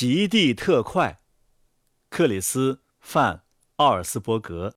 [0.00, 1.18] 极地特快，
[2.08, 3.34] 克里斯·范·
[3.78, 4.76] 奥尔斯伯格。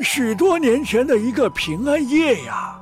[0.00, 2.80] 许多年前的一个平安夜呀，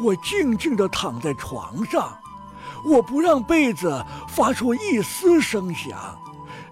[0.00, 2.20] 我静静地躺在床上，
[2.84, 6.20] 我不让被子发出一丝声响，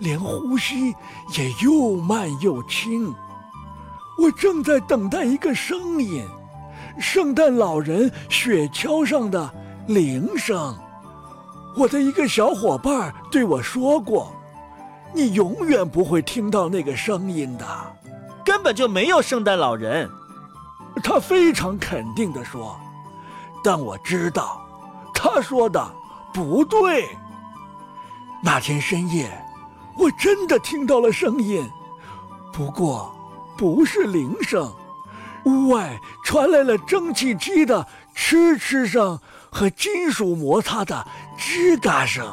[0.00, 0.95] 连呼吸
[1.39, 3.14] 也又慢又轻。
[4.18, 6.29] 我正在等待一个声音，
[7.00, 9.55] 圣诞老人雪橇上的
[9.89, 10.77] 铃声。
[11.75, 14.31] 我的一个小伙伴对我说过
[15.14, 17.67] ：“你永远不会听到那个声音的。”
[18.45, 20.11] 根本就没有圣诞老人，
[21.03, 22.79] 他非常肯定地说。
[23.64, 24.61] 但我知道，
[25.14, 25.91] 他说的
[26.35, 27.09] 不对。
[28.43, 29.31] 那天深夜，
[29.97, 31.67] 我真的听到了声音，
[32.53, 33.11] 不过
[33.56, 34.70] 不是铃声。
[35.45, 39.19] 屋外传来了蒸汽机的哧哧声
[39.50, 41.06] 和金属摩擦的
[41.38, 42.27] 吱嘎声。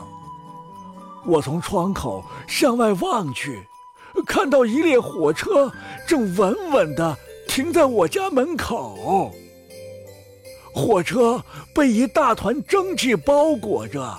[1.25, 3.67] 我从窗口向外望去。
[4.25, 5.69] 看到一列火车
[6.07, 7.17] 正稳稳地
[7.49, 9.29] 停在我家门口，
[10.73, 14.17] 火车被一大团蒸汽包裹着，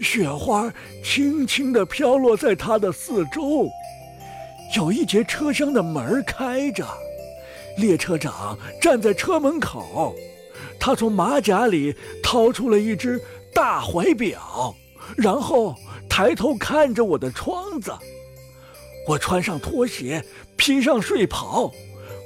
[0.00, 3.68] 雪花轻轻地飘落在它的四周。
[4.76, 6.86] 有一节车厢的门开着，
[7.76, 10.14] 列车长站在车门口，
[10.84, 13.18] 他从马甲里掏出了一只
[13.54, 14.74] 大怀表，
[15.16, 15.74] 然后
[16.10, 17.90] 抬头看着我的窗子。
[19.08, 20.22] 我穿上拖鞋，
[20.58, 21.72] 披上睡袍，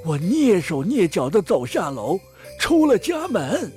[0.05, 2.19] 我蹑手蹑脚地走下楼，
[2.59, 3.73] 出了家门。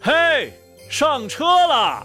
[0.00, 0.52] 嘿，
[0.90, 2.04] 上车了！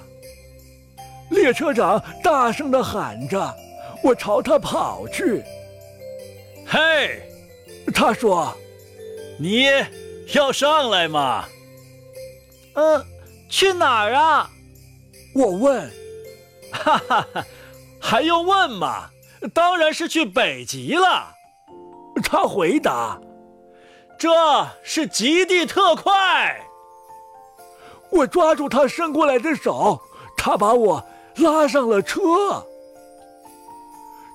[1.32, 3.52] 列车长大声地喊着。
[4.04, 5.44] 我朝他跑去。
[6.68, 7.20] 嘿，
[7.96, 8.56] 他说
[9.42, 9.66] ：“你
[10.36, 11.50] 要上来吗
[12.80, 13.06] ？”“嗯，
[13.50, 14.50] 去哪儿啊？”
[15.36, 15.92] 我问。
[16.72, 17.46] “哈哈哈，
[18.00, 19.10] 还用问吗？”
[19.54, 21.34] 当然是去北极了，
[22.24, 23.20] 他回答
[24.18, 24.30] ：“这
[24.84, 26.60] 是极地特快。”
[28.12, 30.02] 我抓住他伸过来的手，
[30.36, 31.06] 他把我
[31.36, 32.66] 拉上了车。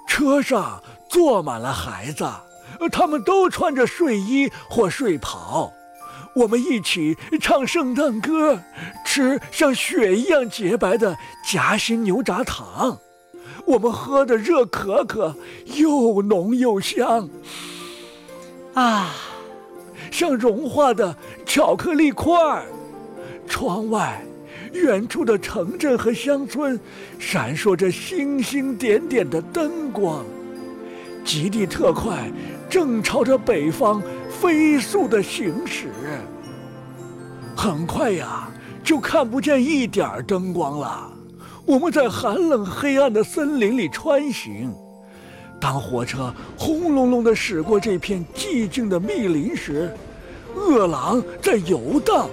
[0.07, 2.27] 车上坐满了孩子，
[2.93, 5.73] 他们都穿着睡衣或睡袍。
[6.35, 8.61] 我们一起唱圣诞歌，
[9.05, 12.99] 吃像雪一样洁白的夹心牛轧糖。
[13.67, 15.35] 我们喝的热可可
[15.77, 17.29] 又浓又香，
[18.75, 19.15] 啊，
[20.11, 22.65] 像融化的巧克力块儿。
[23.47, 24.25] 窗外，
[24.73, 26.79] 远处的城镇和乡村
[27.19, 30.25] 闪烁着星星点点的灯光。
[31.25, 32.31] 极地特快
[32.69, 34.03] 正朝着北方
[34.45, 35.89] 飞速的行驶。
[37.57, 38.47] 很快呀，
[38.83, 41.11] 就看不见一点灯光了。
[41.65, 44.71] 我们在寒冷黑暗的森林里穿行，
[45.59, 49.91] 当火车轰隆隆地驶过这片寂静的密林时，
[50.55, 52.29] 饿狼在游荡，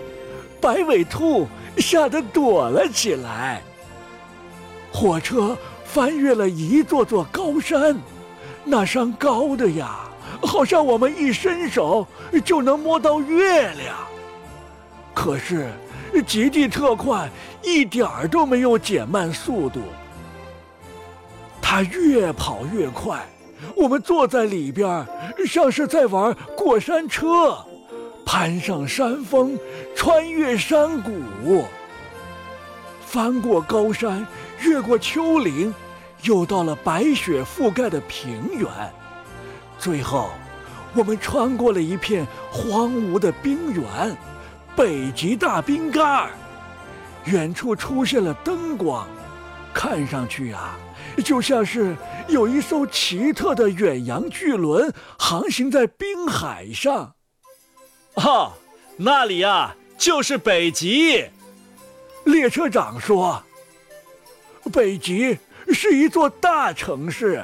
[0.60, 1.48] 白尾兔
[1.78, 3.62] 吓得躲了起来。
[4.92, 7.96] 火车翻越了一座座高山，
[8.66, 10.00] 那山高的呀，
[10.42, 12.08] 好像我们一伸手
[12.44, 13.96] 就能摸到月亮。
[15.14, 15.70] 可是。
[16.28, 17.30] 极地特快，
[17.64, 19.80] 一点儿都没有减慢速度。
[21.62, 23.26] 它越跑越快，
[23.78, 25.08] 我们坐在里边，
[25.48, 27.58] 像是在玩过山车，
[28.26, 29.58] 攀上山峰，
[29.96, 31.64] 穿越山谷，
[33.06, 34.28] 翻过高山，
[34.60, 35.74] 越过丘陵，
[36.24, 38.68] 又到了白雪覆盖的平原，
[39.82, 40.30] 最后，
[40.94, 44.16] 我们穿过了一片荒芜的冰原。
[44.76, 46.30] 北极大冰盖儿，
[47.26, 49.08] 远处出现了灯光，
[49.74, 50.78] 看上去啊，
[51.26, 51.96] 就像是
[52.28, 57.16] 有一艘奇特的远洋巨轮航行在冰海上。
[58.14, 58.54] 哦，
[58.98, 61.26] 那里啊，就是北极。
[62.24, 63.42] 列车长说
[64.72, 65.38] ：“北极
[65.74, 67.44] 是一座大城市，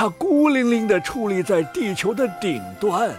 [0.00, 3.12] 它孤零零地矗立在地球的顶端，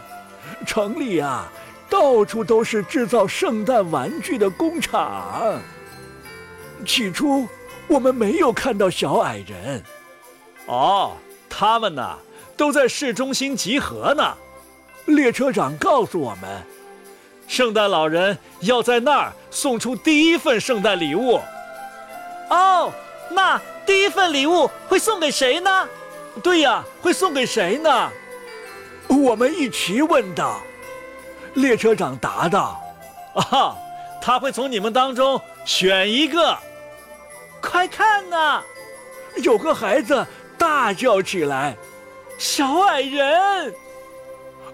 [0.65, 1.51] 城里啊。”
[1.89, 5.59] 到处都是制造圣诞玩具的工厂。
[6.85, 7.49] 起初，
[7.87, 9.83] 我们没有看到小矮人。
[10.67, 11.17] 哦，
[11.49, 12.17] 他们呢，
[12.55, 14.37] 都在市中心集合呢。
[15.07, 16.63] 列车长告诉我们，
[17.45, 21.41] 圣诞老人要在那儿送出第一份圣诞礼物。
[22.49, 22.93] 哦，
[23.31, 25.89] 那第一份礼物会送给谁呢？
[26.41, 28.09] 对呀，会送给谁呢？
[29.07, 30.61] 我们一起问道。
[31.55, 32.79] 列车长答道
[33.33, 33.75] ：“啊，
[34.21, 36.57] 他会从你们当中选一个。
[37.61, 38.61] 快看呐！
[39.37, 40.25] 有个孩子
[40.57, 41.75] 大叫起来
[42.37, 43.73] ：“小矮人！”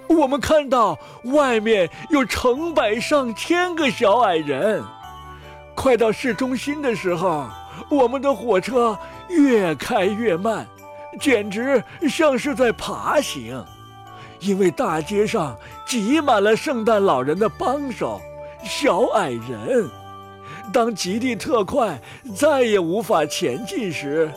[0.07, 4.83] 我们看到外面有成百上千个小矮人。
[5.73, 7.47] 快到市中心的时候，
[7.89, 8.97] 我们的火车
[9.29, 10.67] 越开越慢，
[11.19, 13.63] 简直像是在爬行，
[14.39, 18.21] 因为大街上挤满了圣诞老人的帮手——
[18.63, 19.89] 小矮人。
[20.73, 21.99] 当极地特快
[22.35, 24.31] 再也无法前进时，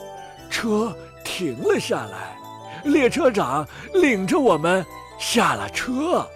[0.50, 0.94] 车
[1.25, 2.36] 停了下来，
[2.84, 4.84] 列车长领着我们
[5.19, 6.26] 下了车。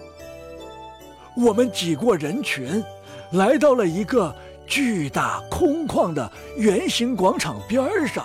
[1.37, 2.83] 我们挤过人群，
[3.33, 4.35] 来到了一个
[4.67, 8.25] 巨大空旷的圆形广场边上。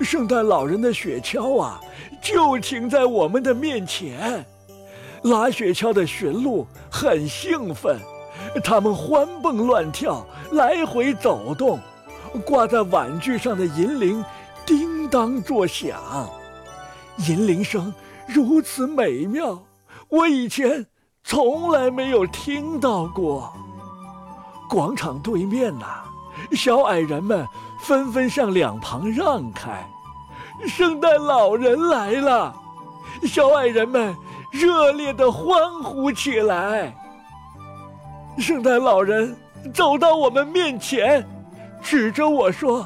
[0.00, 1.80] 圣诞老人的雪橇啊，
[2.20, 4.44] 就停在我们的面前。
[5.22, 7.98] 拉雪橇的驯鹿很兴奋。
[8.62, 11.80] 他们欢蹦乱跳，来回走动，
[12.44, 14.24] 挂在碗具上的银铃
[14.64, 15.98] 叮当作响，
[17.28, 17.92] 银铃声
[18.28, 19.62] 如此美妙，
[20.08, 20.86] 我以前
[21.24, 23.52] 从来没有听到过。
[24.68, 26.04] 广场对面呐，
[26.52, 27.44] 小矮人们
[27.78, 29.88] 纷纷向两旁让开，
[30.66, 32.54] 圣诞老人来了，
[33.22, 34.14] 小矮人们
[34.50, 36.94] 热烈地欢呼起来。
[38.38, 39.36] 圣诞老人
[39.72, 41.26] 走到我们面前，
[41.82, 42.82] 指着我说：“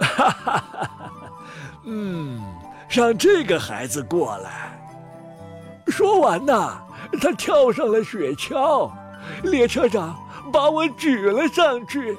[0.00, 0.90] 哈哈哈，
[1.84, 2.40] 嗯，
[2.88, 4.78] 让这个孩子过来。”
[5.88, 6.80] 说完呐，
[7.20, 8.90] 他跳上了雪橇，
[9.42, 10.16] 列车长
[10.52, 12.16] 把我举了上去。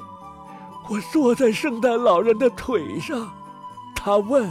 [0.88, 3.30] 我坐在圣诞老人的腿上，
[3.94, 4.48] 他问：“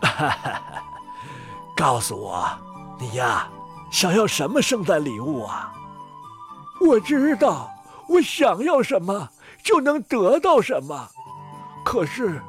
[0.00, 0.62] 哈哈，
[1.76, 2.48] 告诉我，
[2.98, 3.48] 你呀，
[3.90, 5.72] 想要什么圣诞礼物啊？”
[6.80, 7.70] 我知道，
[8.08, 9.28] 我想要什么
[9.62, 11.08] 就能得到什么。
[11.84, 12.42] 可是，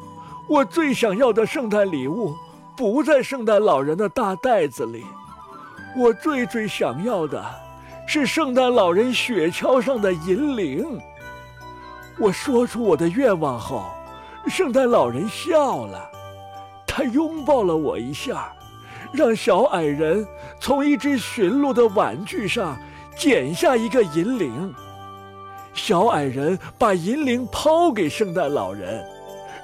[0.48, 2.36] 我最想要的圣诞礼物
[2.76, 5.06] 不在圣诞老人的大袋子里。
[5.96, 7.44] 我最最想要的，
[8.08, 11.00] 是圣诞老人雪橇上的银铃。
[12.20, 13.86] 我说出我的愿望后，
[14.48, 16.10] 圣诞老人笑了，
[16.86, 18.52] 他拥抱了我一下，
[19.12, 20.28] 让小矮人
[20.60, 22.78] 从一只驯鹿的玩具上。
[23.18, 24.72] 剪下一个银铃，
[25.74, 29.04] 小矮人把银铃抛给圣诞老人，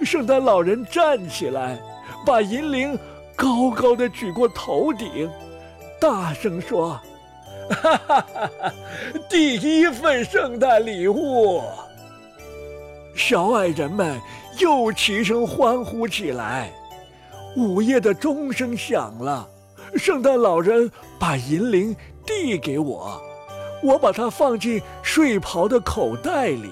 [0.02, 1.80] 圣诞老人站起来，
[2.26, 2.98] 把银铃
[3.36, 5.30] 高高的举过头顶，
[6.02, 7.00] 大声说
[7.70, 8.74] ：“哈哈哈哈！
[9.30, 11.62] 第一份圣诞礼物！”
[13.16, 14.20] 小矮人们
[14.60, 16.72] 又齐声欢呼起来。
[17.56, 19.48] 午夜的钟声响了，
[19.96, 20.90] 圣诞老人
[21.20, 21.96] 把银铃
[22.26, 23.22] 递给我。
[23.84, 26.72] 我把它放进睡袍的口袋里，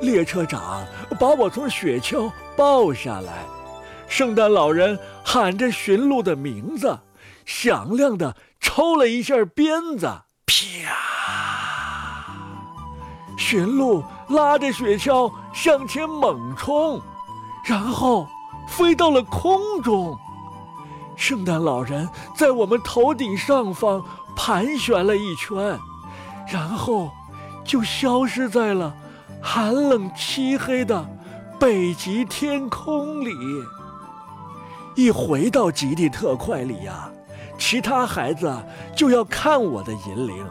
[0.00, 0.84] 列车长
[1.20, 3.44] 把我从雪橇抱下来，
[4.08, 6.98] 圣诞老人喊着驯鹿的名字，
[7.44, 10.06] 响亮的抽了一下鞭子，
[10.46, 11.15] 啪！
[13.36, 17.00] 驯鹿拉着雪橇向前猛冲，
[17.64, 18.26] 然后
[18.68, 20.18] 飞到了空中。
[21.16, 25.78] 圣诞老人在我们头顶上方盘旋了一圈。
[26.48, 27.10] 然后，
[27.64, 28.94] 就消失在了
[29.42, 31.04] 寒冷漆黑的
[31.58, 33.34] 北极天空里。
[34.94, 37.10] 一回到极地特快里呀，
[37.58, 38.54] 其他孩子
[38.94, 40.46] 就要看我的银铃。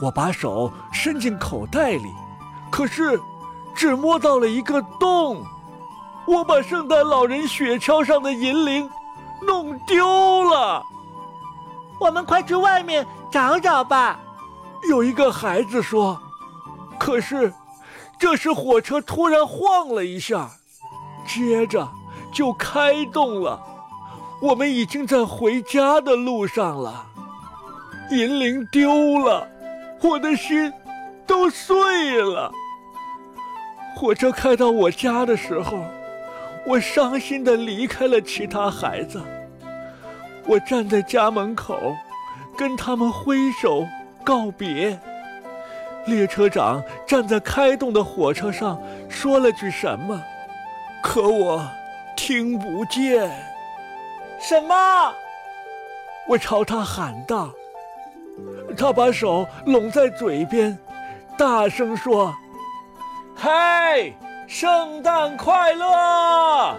[0.00, 2.14] 我把手伸进口袋里，
[2.70, 3.20] 可是
[3.74, 5.44] 只摸到了一个洞。
[6.26, 8.88] 我把圣诞老人雪橇上的银铃
[9.46, 10.84] 弄丢了。
[11.98, 14.20] 我们快去外面找找吧。
[14.88, 16.20] 有一个孩子说
[16.98, 17.52] ：“可是，
[18.18, 20.48] 这时火车突然晃了一下，
[21.26, 21.88] 接着
[22.30, 23.60] 就开动了。
[24.40, 27.06] 我们已经在回家的路上了。
[28.10, 29.48] 银铃丢了，
[30.00, 30.72] 我的心
[31.26, 32.52] 都碎了。
[33.96, 35.84] 火车开到我家的时候，
[36.66, 39.20] 我伤心的离开了其他孩子。
[40.46, 41.96] 我站在家门口，
[42.56, 43.86] 跟他们挥手。”
[44.24, 44.98] 告别，
[46.04, 48.78] 列车长站在开动的火车上，
[49.08, 50.22] 说了句什么，
[51.02, 51.66] 可我
[52.14, 53.30] 听不见。
[54.38, 55.14] 什么？
[56.26, 57.50] 我朝他喊道。
[58.78, 60.78] 他把手拢在嘴边，
[61.36, 62.32] 大声说
[63.36, 64.14] ：“嘿，
[64.46, 66.76] 圣诞快乐！”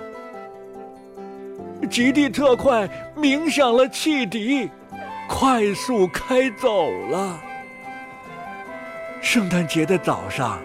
[1.92, 4.72] 极地特快鸣响了汽笛。
[5.32, 7.40] 快速开走了。
[9.22, 10.58] 圣诞节的早上，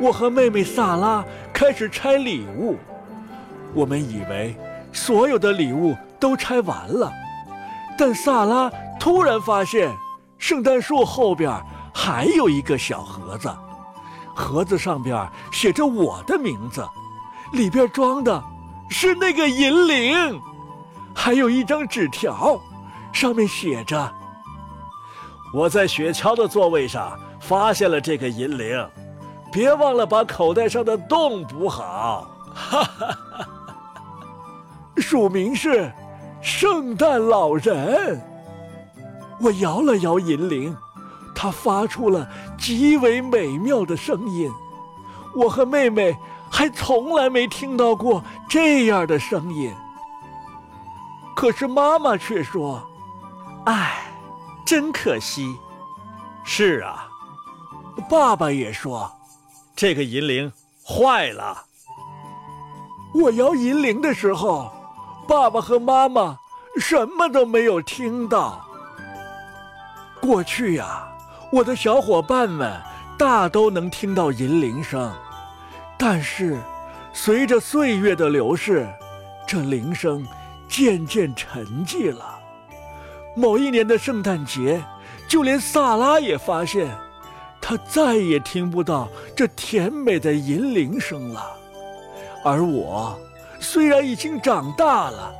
[0.00, 2.78] 我和妹妹萨拉开始拆礼物。
[3.74, 4.56] 我们以为
[4.94, 7.12] 所有的礼物都拆完了，
[7.98, 9.90] 但萨拉突然发现，
[10.38, 11.52] 圣诞树后边
[11.92, 13.50] 还有一个小盒子，
[14.34, 16.88] 盒子上边写着我的名字，
[17.52, 18.42] 里边装的
[18.88, 20.40] 是那个银铃，
[21.14, 22.58] 还有一张纸条，
[23.12, 24.10] 上面写着
[25.52, 28.88] ：“我在雪橇的座位上发现了这个银铃，
[29.50, 33.48] 别忘了把口袋上的洞补好。”哈哈哈。
[34.96, 35.92] 署名是
[36.40, 38.20] “圣诞老人”。
[39.40, 40.76] 我摇了摇银铃，
[41.34, 42.28] 它发出了
[42.58, 44.50] 极为美妙的声音。
[45.34, 46.16] 我和妹妹
[46.50, 49.72] 还从来没听到过这样的声音。
[51.34, 52.82] 可是妈妈却说
[53.66, 54.12] ：“唉，
[54.64, 55.56] 真可惜。”
[56.44, 57.08] 是啊，
[58.08, 59.10] 爸爸也说
[59.76, 60.52] ：“这个银铃
[60.84, 61.64] 坏了。”
[63.14, 64.72] 我摇银铃的时候。
[65.28, 66.38] 爸爸和妈妈
[66.80, 68.66] 什么都没有听到。
[70.20, 71.08] 过去呀，
[71.50, 72.72] 我的小伙伴们
[73.18, 75.12] 大都能听到银铃声，
[75.96, 76.58] 但是
[77.12, 78.86] 随着岁月的流逝，
[79.46, 80.26] 这铃声
[80.68, 82.38] 渐渐沉寂了。
[83.34, 84.82] 某一年的圣诞节，
[85.28, 86.88] 就连萨拉也发现，
[87.60, 91.56] 他再也听不到这甜美的银铃声了，
[92.44, 93.18] 而我。
[93.60, 95.34] 虽然已经长大了，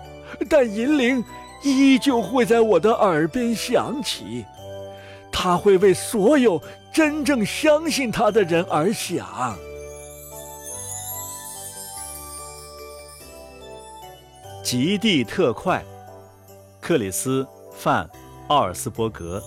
[0.51, 1.25] 但银铃
[1.63, 4.45] 依旧会在我的耳边响起，
[5.41, 6.61] 他会为所有
[6.93, 9.57] 真正相信他的人而想。
[14.65, 15.85] 极地特快，
[16.81, 18.05] 克里斯·范·
[18.49, 19.41] 奥尔斯伯格。